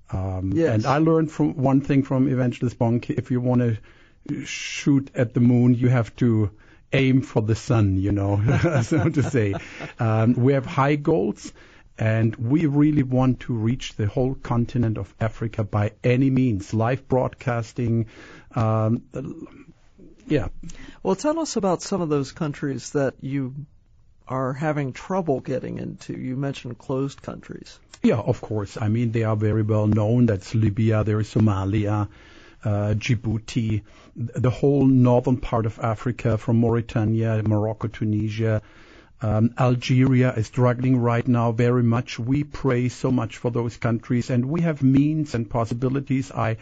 Um, 0.09 0.53
yes. 0.53 0.73
And 0.73 0.85
I 0.85 0.99
learned 0.99 1.31
from 1.31 1.57
one 1.57 1.81
thing 1.81 2.03
from 2.03 2.29
Evangelist 2.29 2.79
Bonnke: 2.79 3.09
if 3.09 3.31
you 3.31 3.41
want 3.41 3.61
to 3.61 4.45
shoot 4.45 5.11
at 5.15 5.33
the 5.33 5.41
moon, 5.41 5.73
you 5.73 5.89
have 5.89 6.15
to 6.17 6.51
aim 6.93 7.21
for 7.21 7.41
the 7.41 7.55
sun. 7.55 7.97
You 7.97 8.11
know, 8.11 8.81
so 8.83 9.09
to 9.09 9.23
say. 9.23 9.55
Um, 9.99 10.33
we 10.33 10.53
have 10.53 10.65
high 10.65 10.95
goals 10.95 11.51
and 11.97 12.35
we 12.35 12.65
really 12.65 13.03
want 13.03 13.41
to 13.41 13.53
reach 13.53 13.95
the 13.95 14.07
whole 14.07 14.35
continent 14.35 14.97
of 14.97 15.13
Africa 15.19 15.63
by 15.63 15.93
any 16.03 16.29
means, 16.29 16.73
live 16.73 17.07
broadcasting. 17.07 18.05
Um, 18.55 19.03
yeah. 20.27 20.49
Well, 21.01 21.15
tell 21.15 21.39
us 21.39 21.55
about 21.55 21.81
some 21.81 22.01
of 22.01 22.09
those 22.09 22.31
countries 22.31 22.91
that 22.91 23.15
you 23.21 23.55
are 24.27 24.53
having 24.53 24.93
trouble 24.93 25.39
getting 25.39 25.79
into. 25.79 26.13
You 26.13 26.35
mentioned 26.35 26.77
closed 26.77 27.21
countries. 27.21 27.79
Yeah, 28.03 28.19
of 28.19 28.41
course. 28.41 28.77
I 28.79 28.89
mean, 28.89 29.11
they 29.11 29.23
are 29.23 29.35
very 29.35 29.63
well 29.63 29.87
known. 29.87 30.27
That's 30.27 30.53
Libya, 30.53 31.03
there 31.03 31.19
is 31.19 31.33
Somalia, 31.33 32.09
uh, 32.63 32.93
Djibouti, 32.93 33.81
the 34.15 34.49
whole 34.49 34.85
northern 34.85 35.37
part 35.37 35.65
of 35.65 35.79
Africa 35.79 36.37
from 36.37 36.57
Mauritania, 36.57 37.41
Morocco, 37.43 37.87
Tunisia, 37.87 38.61
Um, 39.21 39.53
Algeria 39.57 40.33
is 40.33 40.47
struggling 40.47 40.97
right 40.97 41.27
now 41.27 41.51
very 41.51 41.83
much. 41.83 42.19
We 42.19 42.43
pray 42.43 42.89
so 42.89 43.11
much 43.11 43.37
for 43.37 43.49
those 43.49 43.77
countries, 43.77 44.29
and 44.29 44.45
we 44.45 44.61
have 44.61 44.83
means 44.83 45.33
and 45.33 45.49
possibilities. 45.49 46.31
I 46.31 46.57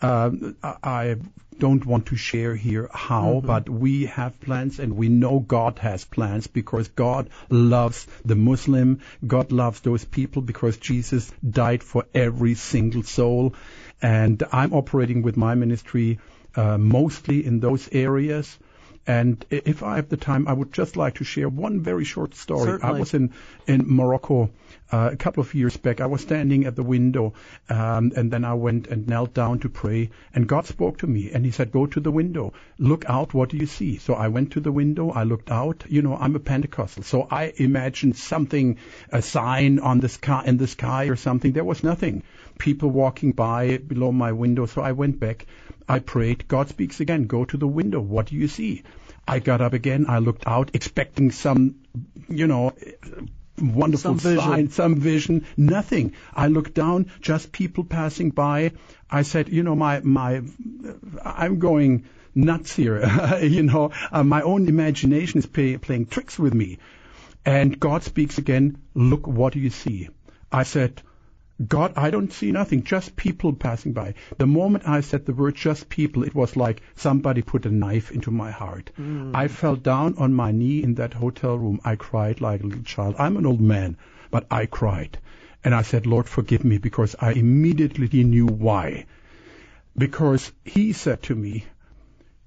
uh, 0.00 0.30
I 0.62 1.16
don't 1.58 1.86
want 1.86 2.06
to 2.06 2.16
share 2.16 2.54
here 2.54 2.88
how, 2.92 3.36
mm-hmm. 3.36 3.46
but 3.46 3.68
we 3.68 4.06
have 4.06 4.38
plans 4.40 4.78
and 4.78 4.96
we 4.96 5.08
know 5.08 5.40
God 5.40 5.78
has 5.78 6.04
plans 6.04 6.46
because 6.46 6.88
God 6.88 7.30
loves 7.48 8.06
the 8.24 8.36
Muslim. 8.36 9.00
God 9.26 9.52
loves 9.52 9.80
those 9.80 10.04
people 10.04 10.42
because 10.42 10.76
Jesus 10.76 11.32
died 11.48 11.82
for 11.82 12.04
every 12.14 12.54
single 12.54 13.02
soul. 13.02 13.54
And 14.02 14.42
I'm 14.52 14.74
operating 14.74 15.22
with 15.22 15.36
my 15.36 15.54
ministry 15.54 16.18
uh, 16.54 16.76
mostly 16.76 17.44
in 17.44 17.60
those 17.60 17.88
areas. 17.90 18.58
And 19.06 19.44
if 19.50 19.84
I 19.84 19.96
have 19.96 20.08
the 20.08 20.16
time, 20.16 20.48
I 20.48 20.52
would 20.52 20.72
just 20.72 20.96
like 20.96 21.16
to 21.16 21.24
share 21.24 21.48
one 21.48 21.80
very 21.80 22.04
short 22.04 22.34
story. 22.34 22.64
Certainly. 22.64 22.96
I 22.96 22.98
was 22.98 23.14
in, 23.14 23.32
in 23.68 23.84
Morocco 23.86 24.50
uh, 24.90 25.10
a 25.12 25.16
couple 25.16 25.42
of 25.42 25.54
years 25.54 25.76
back. 25.76 26.00
I 26.00 26.06
was 26.06 26.22
standing 26.22 26.64
at 26.64 26.74
the 26.74 26.82
window, 26.82 27.34
um, 27.68 28.12
and 28.16 28.32
then 28.32 28.44
I 28.44 28.54
went 28.54 28.88
and 28.88 29.06
knelt 29.06 29.32
down 29.32 29.60
to 29.60 29.68
pray, 29.68 30.10
and 30.34 30.48
God 30.48 30.66
spoke 30.66 30.98
to 30.98 31.06
me, 31.06 31.30
and 31.32 31.44
He 31.44 31.52
said, 31.52 31.70
"Go 31.70 31.86
to 31.86 32.00
the 32.00 32.10
window, 32.10 32.52
look 32.78 33.04
out. 33.08 33.32
What 33.32 33.50
do 33.50 33.56
you 33.56 33.66
see?" 33.66 33.98
So 33.98 34.14
I 34.14 34.28
went 34.28 34.52
to 34.52 34.60
the 34.60 34.72
window. 34.72 35.10
I 35.10 35.22
looked 35.22 35.50
out. 35.50 35.84
You 35.88 36.02
know, 36.02 36.16
I'm 36.16 36.34
a 36.34 36.40
Pentecostal, 36.40 37.04
so 37.04 37.28
I 37.30 37.52
imagined 37.56 38.16
something, 38.16 38.78
a 39.10 39.22
sign 39.22 39.78
on 39.78 40.00
the 40.00 40.08
sky 40.08 40.42
in 40.46 40.56
the 40.56 40.66
sky 40.66 41.04
or 41.04 41.16
something. 41.16 41.52
There 41.52 41.64
was 41.64 41.84
nothing. 41.84 42.24
People 42.58 42.90
walking 42.90 43.32
by 43.32 43.78
below 43.78 44.10
my 44.12 44.32
window. 44.32 44.66
So 44.66 44.82
I 44.82 44.92
went 44.92 45.20
back. 45.20 45.46
I 45.88 46.00
prayed. 46.00 46.48
God 46.48 46.68
speaks 46.68 47.00
again. 47.00 47.26
Go 47.26 47.44
to 47.44 47.56
the 47.56 47.66
window. 47.66 48.00
What 48.00 48.26
do 48.26 48.36
you 48.36 48.48
see? 48.48 48.82
I 49.26 49.38
got 49.38 49.60
up 49.60 49.72
again. 49.72 50.06
I 50.08 50.18
looked 50.18 50.46
out, 50.46 50.70
expecting 50.74 51.30
some, 51.30 51.76
you 52.28 52.46
know, 52.46 52.72
wonderful 53.58 54.18
some 54.18 54.36
sign, 54.36 54.70
some 54.70 54.96
vision, 54.96 55.46
nothing. 55.56 56.12
I 56.34 56.48
looked 56.48 56.74
down, 56.74 57.10
just 57.20 57.52
people 57.52 57.84
passing 57.84 58.30
by. 58.30 58.72
I 59.10 59.22
said, 59.22 59.48
you 59.48 59.62
know, 59.62 59.74
my, 59.74 60.00
my, 60.00 60.42
I'm 61.24 61.58
going 61.58 62.04
nuts 62.34 62.74
here. 62.76 63.38
you 63.42 63.62
know, 63.62 63.92
uh, 64.12 64.24
my 64.24 64.42
own 64.42 64.68
imagination 64.68 65.38
is 65.38 65.46
pay, 65.46 65.78
playing 65.78 66.06
tricks 66.06 66.38
with 66.38 66.54
me. 66.54 66.78
And 67.44 67.78
God 67.78 68.02
speaks 68.02 68.38
again, 68.38 68.78
look, 68.94 69.26
what 69.26 69.52
do 69.52 69.60
you 69.60 69.70
see? 69.70 70.08
I 70.50 70.64
said, 70.64 71.02
God, 71.66 71.94
I 71.96 72.10
don't 72.10 72.32
see 72.32 72.52
nothing, 72.52 72.82
just 72.82 73.16
people 73.16 73.54
passing 73.54 73.94
by. 73.94 74.12
The 74.36 74.46
moment 74.46 74.86
I 74.86 75.00
said 75.00 75.24
the 75.24 75.32
word 75.32 75.54
just 75.54 75.88
people, 75.88 76.22
it 76.22 76.34
was 76.34 76.54
like 76.54 76.82
somebody 76.96 77.40
put 77.40 77.64
a 77.64 77.70
knife 77.70 78.10
into 78.10 78.30
my 78.30 78.50
heart. 78.50 78.90
Mm. 78.98 79.34
I 79.34 79.48
fell 79.48 79.74
down 79.74 80.16
on 80.18 80.34
my 80.34 80.52
knee 80.52 80.82
in 80.82 80.96
that 80.96 81.14
hotel 81.14 81.56
room. 81.56 81.80
I 81.82 81.96
cried 81.96 82.42
like 82.42 82.62
a 82.62 82.66
little 82.66 82.82
child. 82.82 83.14
I'm 83.18 83.38
an 83.38 83.46
old 83.46 83.62
man, 83.62 83.96
but 84.30 84.46
I 84.50 84.66
cried. 84.66 85.18
And 85.64 85.74
I 85.74 85.80
said, 85.80 86.04
Lord, 86.04 86.28
forgive 86.28 86.62
me 86.62 86.76
because 86.76 87.16
I 87.18 87.32
immediately 87.32 88.22
knew 88.22 88.46
why. 88.46 89.06
Because 89.96 90.52
he 90.62 90.92
said 90.92 91.22
to 91.22 91.34
me, 91.34 91.64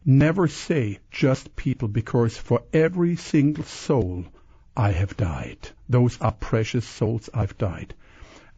never 0.05 0.47
say 0.47 0.99
just 1.09 1.55
people 1.55 1.87
because 1.87 2.37
for 2.37 2.61
every 2.71 3.15
single 3.15 3.63
soul 3.63 4.25
I 4.77 4.91
have 4.91 5.17
died. 5.17 5.69
Those 5.89 6.21
are 6.21 6.31
precious 6.31 6.85
souls 6.85 7.27
I've 7.33 7.57
died. 7.57 7.95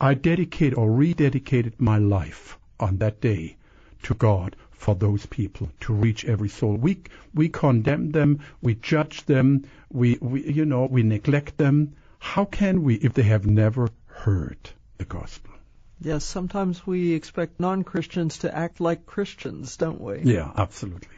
I 0.04 0.16
dedicate 0.16 0.76
or 0.76 0.90
rededicated 0.90 1.74
my 1.78 2.00
life 2.00 2.58
on 2.80 2.98
that 2.98 3.22
day 3.22 3.56
to 4.02 4.16
God 4.16 4.56
for 4.72 4.96
those 4.96 5.28
people 5.28 5.70
to 5.82 5.94
reach 5.94 6.26
every 6.26 6.50
soul. 6.50 6.76
We 6.76 7.04
we 7.36 7.50
condemn 7.50 8.10
them, 8.10 8.40
we 8.64 8.74
judge 8.74 9.24
them, 9.26 9.66
we, 9.92 10.18
we 10.20 10.52
you 10.52 10.66
know 10.66 10.88
we 10.88 11.04
neglect 11.04 11.60
them. 11.60 11.94
How 12.18 12.46
can 12.46 12.82
we 12.82 12.96
if 12.96 13.14
they 13.14 13.22
have 13.22 13.46
never 13.46 13.90
heard 14.08 14.72
the 14.98 15.06
gospel? 15.06 15.54
Yes, 16.00 16.26
sometimes 16.26 16.88
we 16.88 17.14
expect 17.14 17.60
non-Christians 17.60 18.40
to 18.40 18.58
act 18.58 18.80
like 18.80 19.06
Christians, 19.06 19.78
don't 19.78 20.02
we? 20.02 20.22
Yeah, 20.24 20.52
absolutely. 20.58 21.10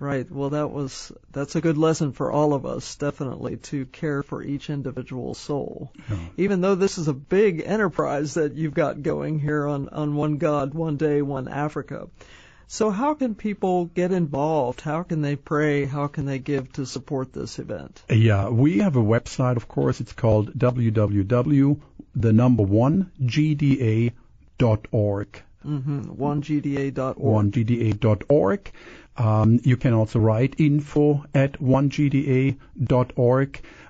Right. 0.00 0.28
Well, 0.30 0.50
that 0.50 0.70
was 0.70 1.12
that's 1.30 1.56
a 1.56 1.60
good 1.60 1.76
lesson 1.76 2.12
for 2.12 2.32
all 2.32 2.54
of 2.54 2.64
us, 2.64 2.96
definitely, 2.96 3.58
to 3.58 3.84
care 3.84 4.22
for 4.22 4.42
each 4.42 4.70
individual 4.70 5.34
soul. 5.34 5.92
Yeah. 6.08 6.16
Even 6.38 6.62
though 6.62 6.74
this 6.74 6.96
is 6.96 7.06
a 7.06 7.12
big 7.12 7.62
enterprise 7.64 8.34
that 8.34 8.54
you've 8.54 8.72
got 8.72 9.02
going 9.02 9.38
here 9.38 9.66
on 9.66 9.90
on 9.90 10.14
One 10.14 10.38
God, 10.38 10.72
One 10.72 10.96
Day, 10.96 11.20
One 11.20 11.48
Africa. 11.48 12.08
So, 12.66 12.88
how 12.90 13.12
can 13.14 13.34
people 13.34 13.86
get 13.86 14.10
involved? 14.12 14.80
How 14.80 15.02
can 15.02 15.20
they 15.20 15.36
pray? 15.36 15.84
How 15.84 16.06
can 16.06 16.24
they 16.24 16.38
give 16.38 16.72
to 16.74 16.86
support 16.86 17.32
this 17.34 17.58
event? 17.58 18.02
Yeah, 18.08 18.48
we 18.48 18.78
have 18.78 18.96
a 18.96 19.02
website, 19.02 19.56
of 19.56 19.68
course. 19.68 20.00
It's 20.00 20.12
called 20.12 20.54
www. 20.56 21.80
the 22.14 22.32
number 22.32 22.62
one 22.62 23.10
gda.org. 23.20 24.12
Mm-hmm. 25.66 26.12
OneGDA.org. 26.12 27.16
OneGDA.org. 27.16 28.72
Um, 29.16 29.60
you 29.62 29.76
can 29.76 29.92
also 29.92 30.18
write 30.18 30.58
info 30.58 31.24
at 31.34 31.60
onegda.org. 31.60 32.60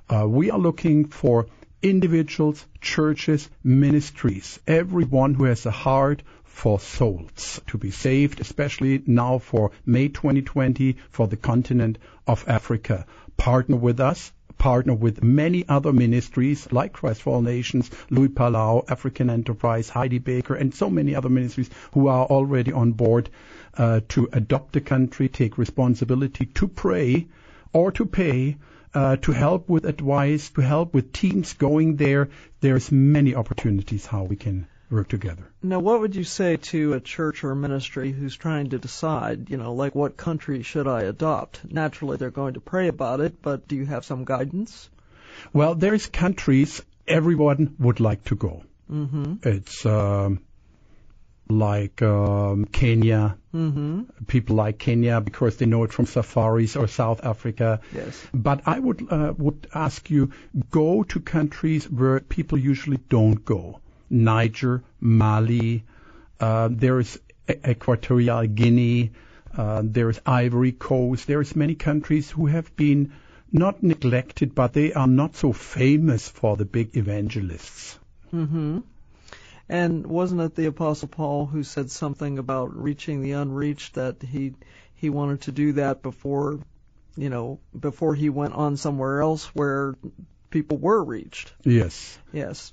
Uh, 0.08 0.26
we 0.28 0.50
are 0.50 0.58
looking 0.58 1.06
for 1.06 1.46
individuals, 1.82 2.66
churches, 2.80 3.48
ministries, 3.62 4.58
everyone 4.66 5.34
who 5.34 5.44
has 5.44 5.64
a 5.66 5.70
heart 5.70 6.22
for 6.42 6.80
souls 6.80 7.60
to 7.68 7.78
be 7.78 7.90
saved, 7.90 8.40
especially 8.40 9.02
now 9.06 9.38
for 9.38 9.70
May 9.86 10.08
2020 10.08 10.96
for 11.10 11.26
the 11.28 11.36
continent 11.36 11.98
of 12.26 12.44
Africa. 12.48 13.06
Partner 13.36 13.76
with 13.76 14.00
us 14.00 14.32
partner 14.60 14.92
with 14.92 15.24
many 15.24 15.66
other 15.66 15.92
ministries 15.92 16.70
like 16.70 16.92
Christ 16.92 17.22
for 17.22 17.34
All 17.34 17.42
Nations, 17.42 17.90
Luis 18.10 18.30
Palau, 18.30 18.84
African 18.90 19.30
Enterprise, 19.30 19.88
Heidi 19.88 20.18
Baker, 20.18 20.54
and 20.54 20.74
so 20.74 20.90
many 20.90 21.14
other 21.14 21.30
ministries 21.30 21.70
who 21.94 22.08
are 22.08 22.26
already 22.26 22.70
on 22.70 22.92
board 22.92 23.30
uh, 23.78 24.00
to 24.10 24.28
adopt 24.32 24.74
the 24.74 24.82
country, 24.82 25.30
take 25.30 25.56
responsibility 25.56 26.44
to 26.44 26.68
pray 26.68 27.26
or 27.72 27.90
to 27.92 28.04
pay 28.04 28.58
uh, 28.92 29.16
to 29.16 29.32
help 29.32 29.68
with 29.68 29.86
advice, 29.86 30.50
to 30.50 30.60
help 30.60 30.92
with 30.92 31.12
teams 31.12 31.54
going 31.54 31.96
there. 31.96 32.28
There's 32.60 32.92
many 32.92 33.34
opportunities 33.34 34.04
how 34.04 34.24
we 34.24 34.36
can 34.36 34.66
work 34.90 35.08
together. 35.08 35.50
Now, 35.62 35.78
what 35.78 36.00
would 36.00 36.16
you 36.16 36.24
say 36.24 36.56
to 36.56 36.94
a 36.94 37.00
church 37.00 37.44
or 37.44 37.52
a 37.52 37.56
ministry 37.56 38.12
who's 38.12 38.36
trying 38.36 38.70
to 38.70 38.78
decide, 38.78 39.50
you 39.50 39.56
know, 39.56 39.74
like 39.74 39.94
what 39.94 40.16
country 40.16 40.62
should 40.62 40.88
I 40.88 41.02
adopt? 41.02 41.70
Naturally, 41.70 42.16
they're 42.16 42.30
going 42.30 42.54
to 42.54 42.60
pray 42.60 42.88
about 42.88 43.20
it, 43.20 43.40
but 43.40 43.68
do 43.68 43.76
you 43.76 43.86
have 43.86 44.04
some 44.04 44.24
guidance? 44.24 44.90
Well, 45.52 45.74
there's 45.74 46.06
countries 46.06 46.82
everyone 47.06 47.76
would 47.78 48.00
like 48.00 48.24
to 48.24 48.34
go. 48.34 48.64
Mm-hmm. 48.90 49.48
It's 49.48 49.86
um, 49.86 50.40
like 51.48 52.02
um, 52.02 52.64
Kenya. 52.64 53.36
Mm-hmm. 53.54 54.24
People 54.26 54.56
like 54.56 54.78
Kenya 54.78 55.20
because 55.20 55.56
they 55.56 55.66
know 55.66 55.84
it 55.84 55.92
from 55.92 56.06
safaris 56.06 56.76
or 56.76 56.88
South 56.88 57.24
Africa. 57.24 57.80
Yes. 57.94 58.26
But 58.32 58.62
I 58.66 58.78
would 58.78 59.06
uh, 59.10 59.34
would 59.36 59.66
ask 59.74 60.10
you 60.10 60.32
go 60.70 61.02
to 61.04 61.20
countries 61.20 61.90
where 61.90 62.20
people 62.20 62.58
usually 62.58 62.98
don't 63.08 63.44
go. 63.44 63.80
Niger, 64.10 64.82
Mali, 65.00 65.84
uh, 66.40 66.68
there's 66.70 67.18
Equatorial 67.48 68.46
Guinea, 68.46 69.12
uh, 69.56 69.82
there's 69.84 70.20
Ivory 70.26 70.72
Coast, 70.72 71.26
there's 71.26 71.56
many 71.56 71.74
countries 71.74 72.30
who 72.30 72.46
have 72.46 72.74
been 72.76 73.12
not 73.52 73.82
neglected, 73.82 74.54
but 74.54 74.72
they 74.72 74.92
are 74.92 75.06
not 75.06 75.36
so 75.36 75.52
famous 75.52 76.28
for 76.28 76.56
the 76.56 76.64
big 76.64 76.96
evangelists. 76.96 77.98
Mm-hmm. 78.32 78.80
And 79.68 80.06
wasn't 80.06 80.40
it 80.40 80.54
the 80.54 80.66
Apostle 80.66 81.08
Paul 81.08 81.46
who 81.46 81.62
said 81.62 81.90
something 81.90 82.38
about 82.38 82.76
reaching 82.76 83.22
the 83.22 83.32
unreached 83.32 83.94
that 83.94 84.22
he 84.22 84.54
he 84.94 85.10
wanted 85.10 85.42
to 85.42 85.52
do 85.52 85.72
that 85.74 86.02
before 86.02 86.58
you 87.16 87.30
know 87.30 87.60
before 87.78 88.14
he 88.14 88.30
went 88.30 88.54
on 88.54 88.76
somewhere 88.76 89.20
else 89.20 89.46
where 89.54 89.94
people 90.50 90.76
were 90.78 91.02
reached? 91.02 91.52
Yes. 91.62 92.18
Yes. 92.32 92.72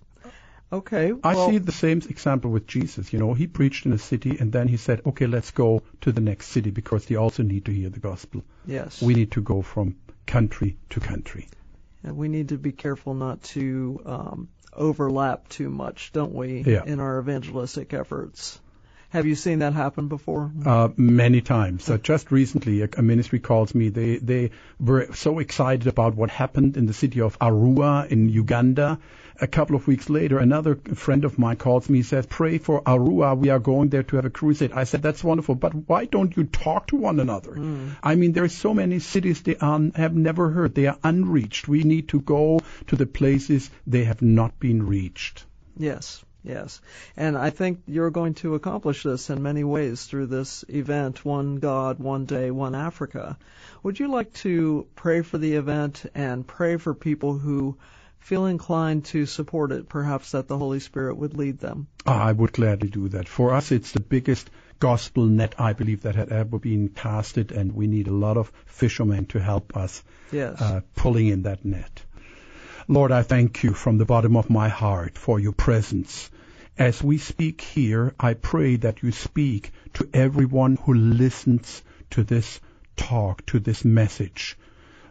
Okay. 0.71 1.13
I 1.23 1.33
see 1.49 1.59
the 1.59 1.71
same 1.71 1.99
example 2.09 2.51
with 2.51 2.67
Jesus. 2.67 3.13
You 3.13 3.19
know, 3.19 3.33
he 3.33 3.47
preached 3.47 3.85
in 3.85 3.93
a 3.93 3.97
city 3.97 4.37
and 4.39 4.51
then 4.51 4.67
he 4.67 4.77
said, 4.77 5.01
okay, 5.05 5.25
let's 5.25 5.51
go 5.51 5.81
to 6.01 6.11
the 6.11 6.21
next 6.21 6.47
city 6.47 6.71
because 6.71 7.05
they 7.05 7.15
also 7.15 7.43
need 7.43 7.65
to 7.65 7.71
hear 7.71 7.89
the 7.89 7.99
gospel. 7.99 8.43
Yes. 8.65 9.01
We 9.01 9.13
need 9.13 9.31
to 9.31 9.41
go 9.41 9.61
from 9.61 9.95
country 10.25 10.77
to 10.89 10.99
country. 10.99 11.47
And 12.03 12.17
we 12.17 12.27
need 12.27 12.49
to 12.49 12.57
be 12.57 12.73
careful 12.73 13.13
not 13.13 13.41
to 13.43 14.01
um, 14.05 14.49
overlap 14.73 15.47
too 15.49 15.69
much, 15.69 16.11
don't 16.11 16.33
we, 16.33 16.63
yeah. 16.65 16.83
in 16.85 16.99
our 16.99 17.19
evangelistic 17.19 17.93
efforts? 17.93 18.59
Have 19.09 19.25
you 19.25 19.35
seen 19.35 19.59
that 19.59 19.73
happen 19.73 20.09
before? 20.09 20.51
Uh, 20.65 20.89
many 20.97 21.39
times. 21.39 21.89
Uh, 21.89 21.97
just 21.97 22.29
recently, 22.29 22.81
a, 22.81 22.89
a, 22.97 23.01
ministry 23.01 23.39
calls 23.39 23.73
me. 23.73 23.87
They 23.87 24.17
they 24.17 24.51
were 24.81 25.13
so 25.13 25.39
excited 25.39 25.87
about 25.87 26.15
what 26.15 26.29
happened 26.29 26.75
in 26.75 26.87
the 26.87 26.93
city 26.93 27.21
of 27.21 27.39
Arua 27.39 28.09
in 28.09 28.27
Uganda. 28.27 28.99
A 29.39 29.47
couple 29.47 29.77
of 29.77 29.87
weeks 29.87 30.09
later, 30.09 30.39
another 30.39 30.75
friend 30.75 31.23
of 31.23 31.39
mine 31.39 31.55
calls 31.55 31.89
me. 31.89 32.01
Says, 32.01 32.25
"Pray 32.25 32.57
for 32.57 32.81
Arua. 32.81 33.37
We 33.37 33.49
are 33.49 33.59
going 33.59 33.87
there 33.87 34.03
to 34.03 34.17
have 34.17 34.25
a 34.25 34.29
crusade." 34.29 34.73
I 34.73 34.83
said, 34.83 35.01
"That's 35.01 35.23
wonderful, 35.23 35.55
but 35.55 35.73
why 35.73 36.03
don't 36.03 36.35
you 36.35 36.43
talk 36.43 36.87
to 36.87 36.97
one 36.97 37.21
another?" 37.21 37.51
Mm. 37.51 37.95
I 38.03 38.15
mean, 38.15 38.33
there 38.33 38.43
are 38.43 38.49
so 38.49 38.73
many 38.73 38.99
cities 38.99 39.41
they 39.41 39.55
are, 39.55 39.79
have 39.95 40.15
never 40.15 40.49
heard. 40.49 40.75
They 40.75 40.87
are 40.87 40.97
unreached. 41.01 41.69
We 41.69 41.83
need 41.83 42.09
to 42.09 42.19
go 42.19 42.59
to 42.87 42.95
the 42.97 43.05
places 43.05 43.69
they 43.85 44.03
have 44.03 44.21
not 44.21 44.59
been 44.59 44.85
reached. 44.85 45.45
Yes. 45.77 46.25
Yes. 46.47 46.79
And 47.17 47.37
I 47.37 47.49
think 47.49 47.81
you're 47.87 48.09
going 48.09 48.35
to 48.35 48.55
accomplish 48.55 49.03
this 49.03 49.29
in 49.29 49.43
many 49.43 49.63
ways 49.65 50.05
through 50.05 50.27
this 50.27 50.63
event, 50.69 51.25
One 51.25 51.57
God, 51.57 51.99
One 51.99 52.25
Day, 52.25 52.51
One 52.51 52.73
Africa. 52.73 53.37
Would 53.83 53.99
you 53.99 54.07
like 54.07 54.33
to 54.45 54.87
pray 54.95 55.21
for 55.23 55.37
the 55.37 55.55
event 55.55 56.05
and 56.15 56.47
pray 56.47 56.77
for 56.77 56.93
people 56.93 57.37
who 57.37 57.77
feel 58.19 58.45
inclined 58.45 59.05
to 59.05 59.25
support 59.25 59.71
it, 59.71 59.89
perhaps 59.89 60.31
that 60.31 60.47
the 60.47 60.57
Holy 60.57 60.79
Spirit 60.79 61.17
would 61.17 61.37
lead 61.37 61.59
them? 61.59 61.87
I 62.05 62.31
would 62.31 62.53
gladly 62.53 62.89
do 62.89 63.09
that. 63.09 63.27
For 63.27 63.53
us, 63.53 63.71
it's 63.71 63.91
the 63.91 63.99
biggest 63.99 64.49
gospel 64.79 65.25
net, 65.25 65.55
I 65.57 65.73
believe, 65.73 66.03
that 66.03 66.15
had 66.15 66.29
ever 66.29 66.59
been 66.59 66.89
casted, 66.89 67.51
and 67.51 67.73
we 67.73 67.87
need 67.87 68.07
a 68.07 68.13
lot 68.13 68.37
of 68.37 68.51
fishermen 68.65 69.25
to 69.27 69.39
help 69.39 69.75
us 69.75 70.03
yes. 70.31 70.61
uh, 70.61 70.81
pulling 70.95 71.27
in 71.27 71.43
that 71.43 71.65
net. 71.65 72.03
Lord, 72.87 73.11
I 73.11 73.21
thank 73.21 73.63
you 73.63 73.73
from 73.73 73.97
the 73.97 74.05
bottom 74.05 74.35
of 74.35 74.49
my 74.49 74.69
heart 74.69 75.17
for 75.17 75.39
your 75.39 75.53
presence 75.53 76.29
as 76.79 77.03
we 77.03 77.17
speak 77.17 77.61
here, 77.61 78.13
I 78.19 78.35
pray 78.35 78.75
that 78.75 79.01
you 79.01 79.11
speak 79.11 79.71
to 79.95 80.07
everyone 80.13 80.75
who 80.83 80.93
listens 80.93 81.81
to 82.11 82.23
this 82.23 82.59
talk, 82.95 83.43
to 83.47 83.59
this 83.59 83.83
message. 83.83 84.55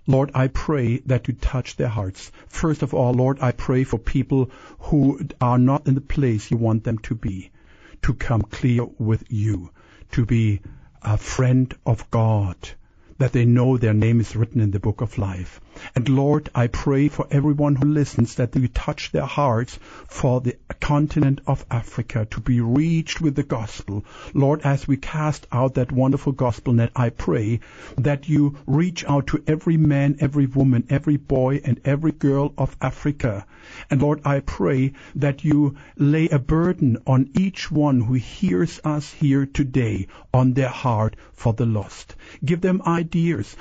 Lord, 0.06 0.30
I 0.32 0.46
pray 0.46 0.98
that 1.06 1.26
you 1.26 1.34
touch 1.34 1.74
their 1.74 1.88
hearts. 1.88 2.30
First 2.46 2.82
of 2.82 2.94
all, 2.94 3.12
Lord, 3.12 3.38
I 3.40 3.50
pray 3.50 3.82
for 3.82 3.98
people 3.98 4.52
who 4.78 5.26
are 5.40 5.58
not 5.58 5.88
in 5.88 5.96
the 5.96 6.00
place 6.00 6.52
you 6.52 6.56
want 6.56 6.84
them 6.84 6.98
to 6.98 7.16
be, 7.16 7.50
to 8.02 8.14
come 8.14 8.42
clear 8.42 8.84
with 8.98 9.24
you, 9.28 9.70
to 10.12 10.24
be 10.24 10.60
a 11.02 11.16
friend 11.16 11.74
of 11.84 12.08
God, 12.12 12.56
that 13.18 13.32
they 13.32 13.44
know 13.44 13.76
their 13.76 13.94
name 13.94 14.20
is 14.20 14.36
written 14.36 14.60
in 14.60 14.70
the 14.70 14.78
book 14.78 15.00
of 15.00 15.18
life. 15.18 15.60
And 15.94 16.08
Lord, 16.08 16.48
I 16.54 16.66
pray 16.68 17.08
for 17.08 17.26
everyone 17.30 17.76
who 17.76 17.88
listens 17.88 18.34
that 18.36 18.54
you 18.56 18.68
touch 18.68 19.12
their 19.12 19.26
hearts 19.26 19.78
for 20.08 20.40
the 20.40 20.56
continent 20.80 21.40
of 21.46 21.64
Africa 21.70 22.26
to 22.30 22.40
be 22.40 22.60
reached 22.60 23.20
with 23.20 23.34
the 23.34 23.42
gospel. 23.42 24.04
Lord, 24.32 24.62
as 24.62 24.88
we 24.88 24.96
cast 24.96 25.46
out 25.52 25.74
that 25.74 25.92
wonderful 25.92 26.32
gospel 26.32 26.72
net, 26.72 26.92
I 26.96 27.10
pray 27.10 27.60
that 27.96 28.28
you 28.28 28.56
reach 28.66 29.04
out 29.04 29.28
to 29.28 29.42
every 29.46 29.76
man, 29.76 30.16
every 30.20 30.46
woman, 30.46 30.86
every 30.90 31.16
boy, 31.16 31.60
and 31.64 31.80
every 31.84 32.12
girl 32.12 32.54
of 32.56 32.76
Africa. 32.80 33.46
And 33.90 34.00
Lord, 34.00 34.22
I 34.24 34.40
pray 34.40 34.92
that 35.16 35.44
you 35.44 35.76
lay 35.96 36.28
a 36.28 36.38
burden 36.38 36.98
on 37.06 37.30
each 37.34 37.70
one 37.70 38.00
who 38.00 38.14
hears 38.14 38.80
us 38.84 39.12
here 39.12 39.44
today 39.44 40.06
on 40.32 40.52
their 40.54 40.68
heart 40.68 41.16
for 41.34 41.52
the 41.52 41.66
lost. 41.66 42.14
Give 42.44 42.60
them 42.60 42.82
ideas. 42.86 43.05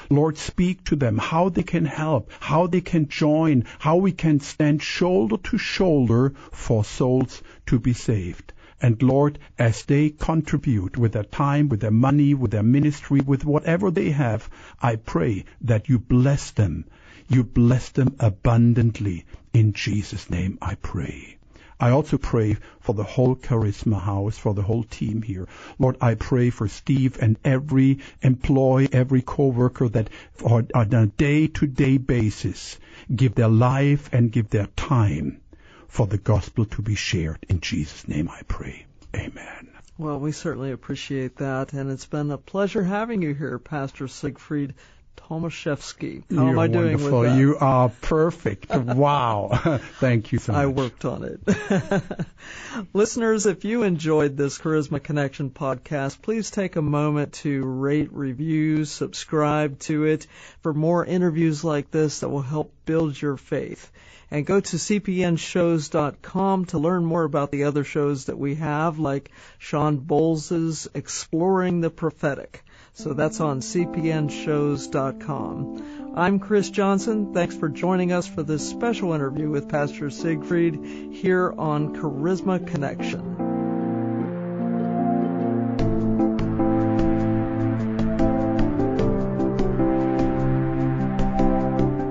Lord, 0.09 0.37
speak 0.37 0.83
to 0.85 0.95
them 0.95 1.17
how 1.17 1.49
they 1.49 1.63
can 1.63 1.85
help, 1.85 2.31
how 2.39 2.67
they 2.67 2.81
can 2.81 3.07
join, 3.07 3.65
how 3.79 3.97
we 3.97 4.11
can 4.11 4.39
stand 4.39 4.81
shoulder 4.81 5.37
to 5.37 5.57
shoulder 5.57 6.33
for 6.51 6.83
souls 6.83 7.41
to 7.67 7.79
be 7.79 7.93
saved. 7.93 8.53
And 8.81 9.01
Lord, 9.01 9.39
as 9.57 9.85
they 9.85 10.09
contribute 10.09 10.97
with 10.97 11.13
their 11.13 11.23
time, 11.23 11.69
with 11.69 11.79
their 11.79 11.91
money, 11.91 12.33
with 12.33 12.51
their 12.51 12.63
ministry, 12.63 13.21
with 13.21 13.45
whatever 13.45 13.89
they 13.89 14.09
have, 14.11 14.49
I 14.81 14.97
pray 14.97 15.45
that 15.61 15.87
you 15.89 15.97
bless 15.97 16.51
them. 16.51 16.85
You 17.27 17.43
bless 17.43 17.89
them 17.89 18.15
abundantly. 18.19 19.25
In 19.53 19.73
Jesus' 19.73 20.29
name 20.29 20.57
I 20.61 20.75
pray. 20.75 21.37
I 21.79 21.89
also 21.89 22.17
pray 22.17 22.57
for 22.79 22.93
the 22.93 23.03
whole 23.03 23.35
Charisma 23.35 23.99
House, 23.99 24.37
for 24.37 24.53
the 24.53 24.61
whole 24.61 24.83
team 24.83 25.21
here. 25.21 25.47
Lord, 25.77 25.97
I 25.99 26.15
pray 26.15 26.49
for 26.49 26.67
Steve 26.67 27.17
and 27.21 27.37
every 27.43 27.99
employee, 28.21 28.87
every 28.91 29.21
co-worker 29.21 29.89
that 29.89 30.09
on 30.43 30.67
a 30.73 31.05
day-to-day 31.07 31.97
basis 31.97 32.79
give 33.13 33.35
their 33.35 33.49
life 33.49 34.09
and 34.13 34.31
give 34.31 34.49
their 34.49 34.67
time 34.67 35.41
for 35.87 36.07
the 36.07 36.17
gospel 36.17 36.65
to 36.65 36.81
be 36.81 36.95
shared. 36.95 37.45
In 37.49 37.59
Jesus' 37.59 38.07
name 38.07 38.29
I 38.29 38.41
pray. 38.47 38.85
Amen. 39.13 39.69
Well, 39.97 40.19
we 40.19 40.33
certainly 40.33 40.71
appreciate 40.71 41.37
that, 41.37 41.71
and 41.71 41.89
it's 41.89 42.05
been 42.05 42.31
a 42.31 42.37
pleasure 42.37 42.83
having 42.83 43.21
you 43.21 43.33
here, 43.33 43.59
Pastor 43.59 44.09
Siegfried 44.09 44.73
Tomaszewski. 45.17 46.23
How 46.29 46.43
You're 46.43 46.49
am 46.51 46.59
I 46.59 46.67
doing 46.67 46.93
wonderful. 46.93 47.19
with 47.19 47.29
that? 47.31 47.37
You 47.37 47.57
are 47.57 47.89
perfect. 47.89 48.69
wow. 48.75 49.79
Thank 49.99 50.31
you 50.31 50.39
so 50.39 50.53
much. 50.53 50.61
I 50.61 50.65
worked 50.67 51.05
on 51.05 51.23
it. 51.23 52.01
Listeners, 52.93 53.45
if 53.45 53.65
you 53.65 53.83
enjoyed 53.83 54.37
this 54.37 54.57
Charisma 54.57 55.01
Connection 55.01 55.49
podcast, 55.49 56.21
please 56.21 56.51
take 56.51 56.75
a 56.75 56.81
moment 56.81 57.33
to 57.33 57.63
rate, 57.63 58.11
review, 58.11 58.85
subscribe 58.85 59.79
to 59.79 60.03
it 60.05 60.27
for 60.61 60.73
more 60.73 61.05
interviews 61.05 61.63
like 61.63 61.91
this 61.91 62.19
that 62.19 62.29
will 62.29 62.41
help 62.41 62.73
build 62.85 63.19
your 63.19 63.37
faith. 63.37 63.91
And 64.31 64.45
go 64.45 64.59
to 64.59 64.77
cpnshows.com 64.77 66.65
to 66.65 66.79
learn 66.79 67.05
more 67.05 67.23
about 67.23 67.51
the 67.51 67.65
other 67.65 67.83
shows 67.83 68.25
that 68.25 68.39
we 68.39 68.55
have, 68.55 68.97
like 68.97 69.31
Shawn 69.59 69.97
Bolz's 69.97 70.87
Exploring 70.95 71.81
the 71.81 71.91
Prophetic. 71.91 72.64
So 72.97 73.13
that's 73.13 73.41
on 73.41 73.59
cpnshows.com. 73.59 76.13
I'm 76.15 76.39
Chris 76.39 76.69
Johnson. 76.69 77.33
Thanks 77.33 77.53
for 77.53 77.67
joining 77.67 78.13
us 78.13 78.25
for 78.25 78.41
this 78.41 78.69
special 78.69 79.11
interview 79.11 79.49
with 79.49 79.67
Pastor 79.67 80.09
Siegfried 80.09 81.11
here 81.11 81.53
on 81.57 81.93
Charisma 81.93 82.65
Connection. 82.65 83.35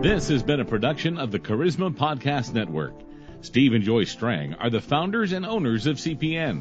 This 0.02 0.28
has 0.28 0.42
been 0.42 0.60
a 0.60 0.66
production 0.66 1.16
of 1.16 1.30
the 1.30 1.38
Charisma 1.38 1.96
Podcast 1.96 2.52
Network. 2.52 2.92
Steve 3.40 3.72
and 3.72 3.84
Joy 3.84 4.04
Strang 4.04 4.52
are 4.52 4.68
the 4.68 4.82
founders 4.82 5.32
and 5.32 5.46
owners 5.46 5.86
of 5.86 5.96
CPN. 5.96 6.60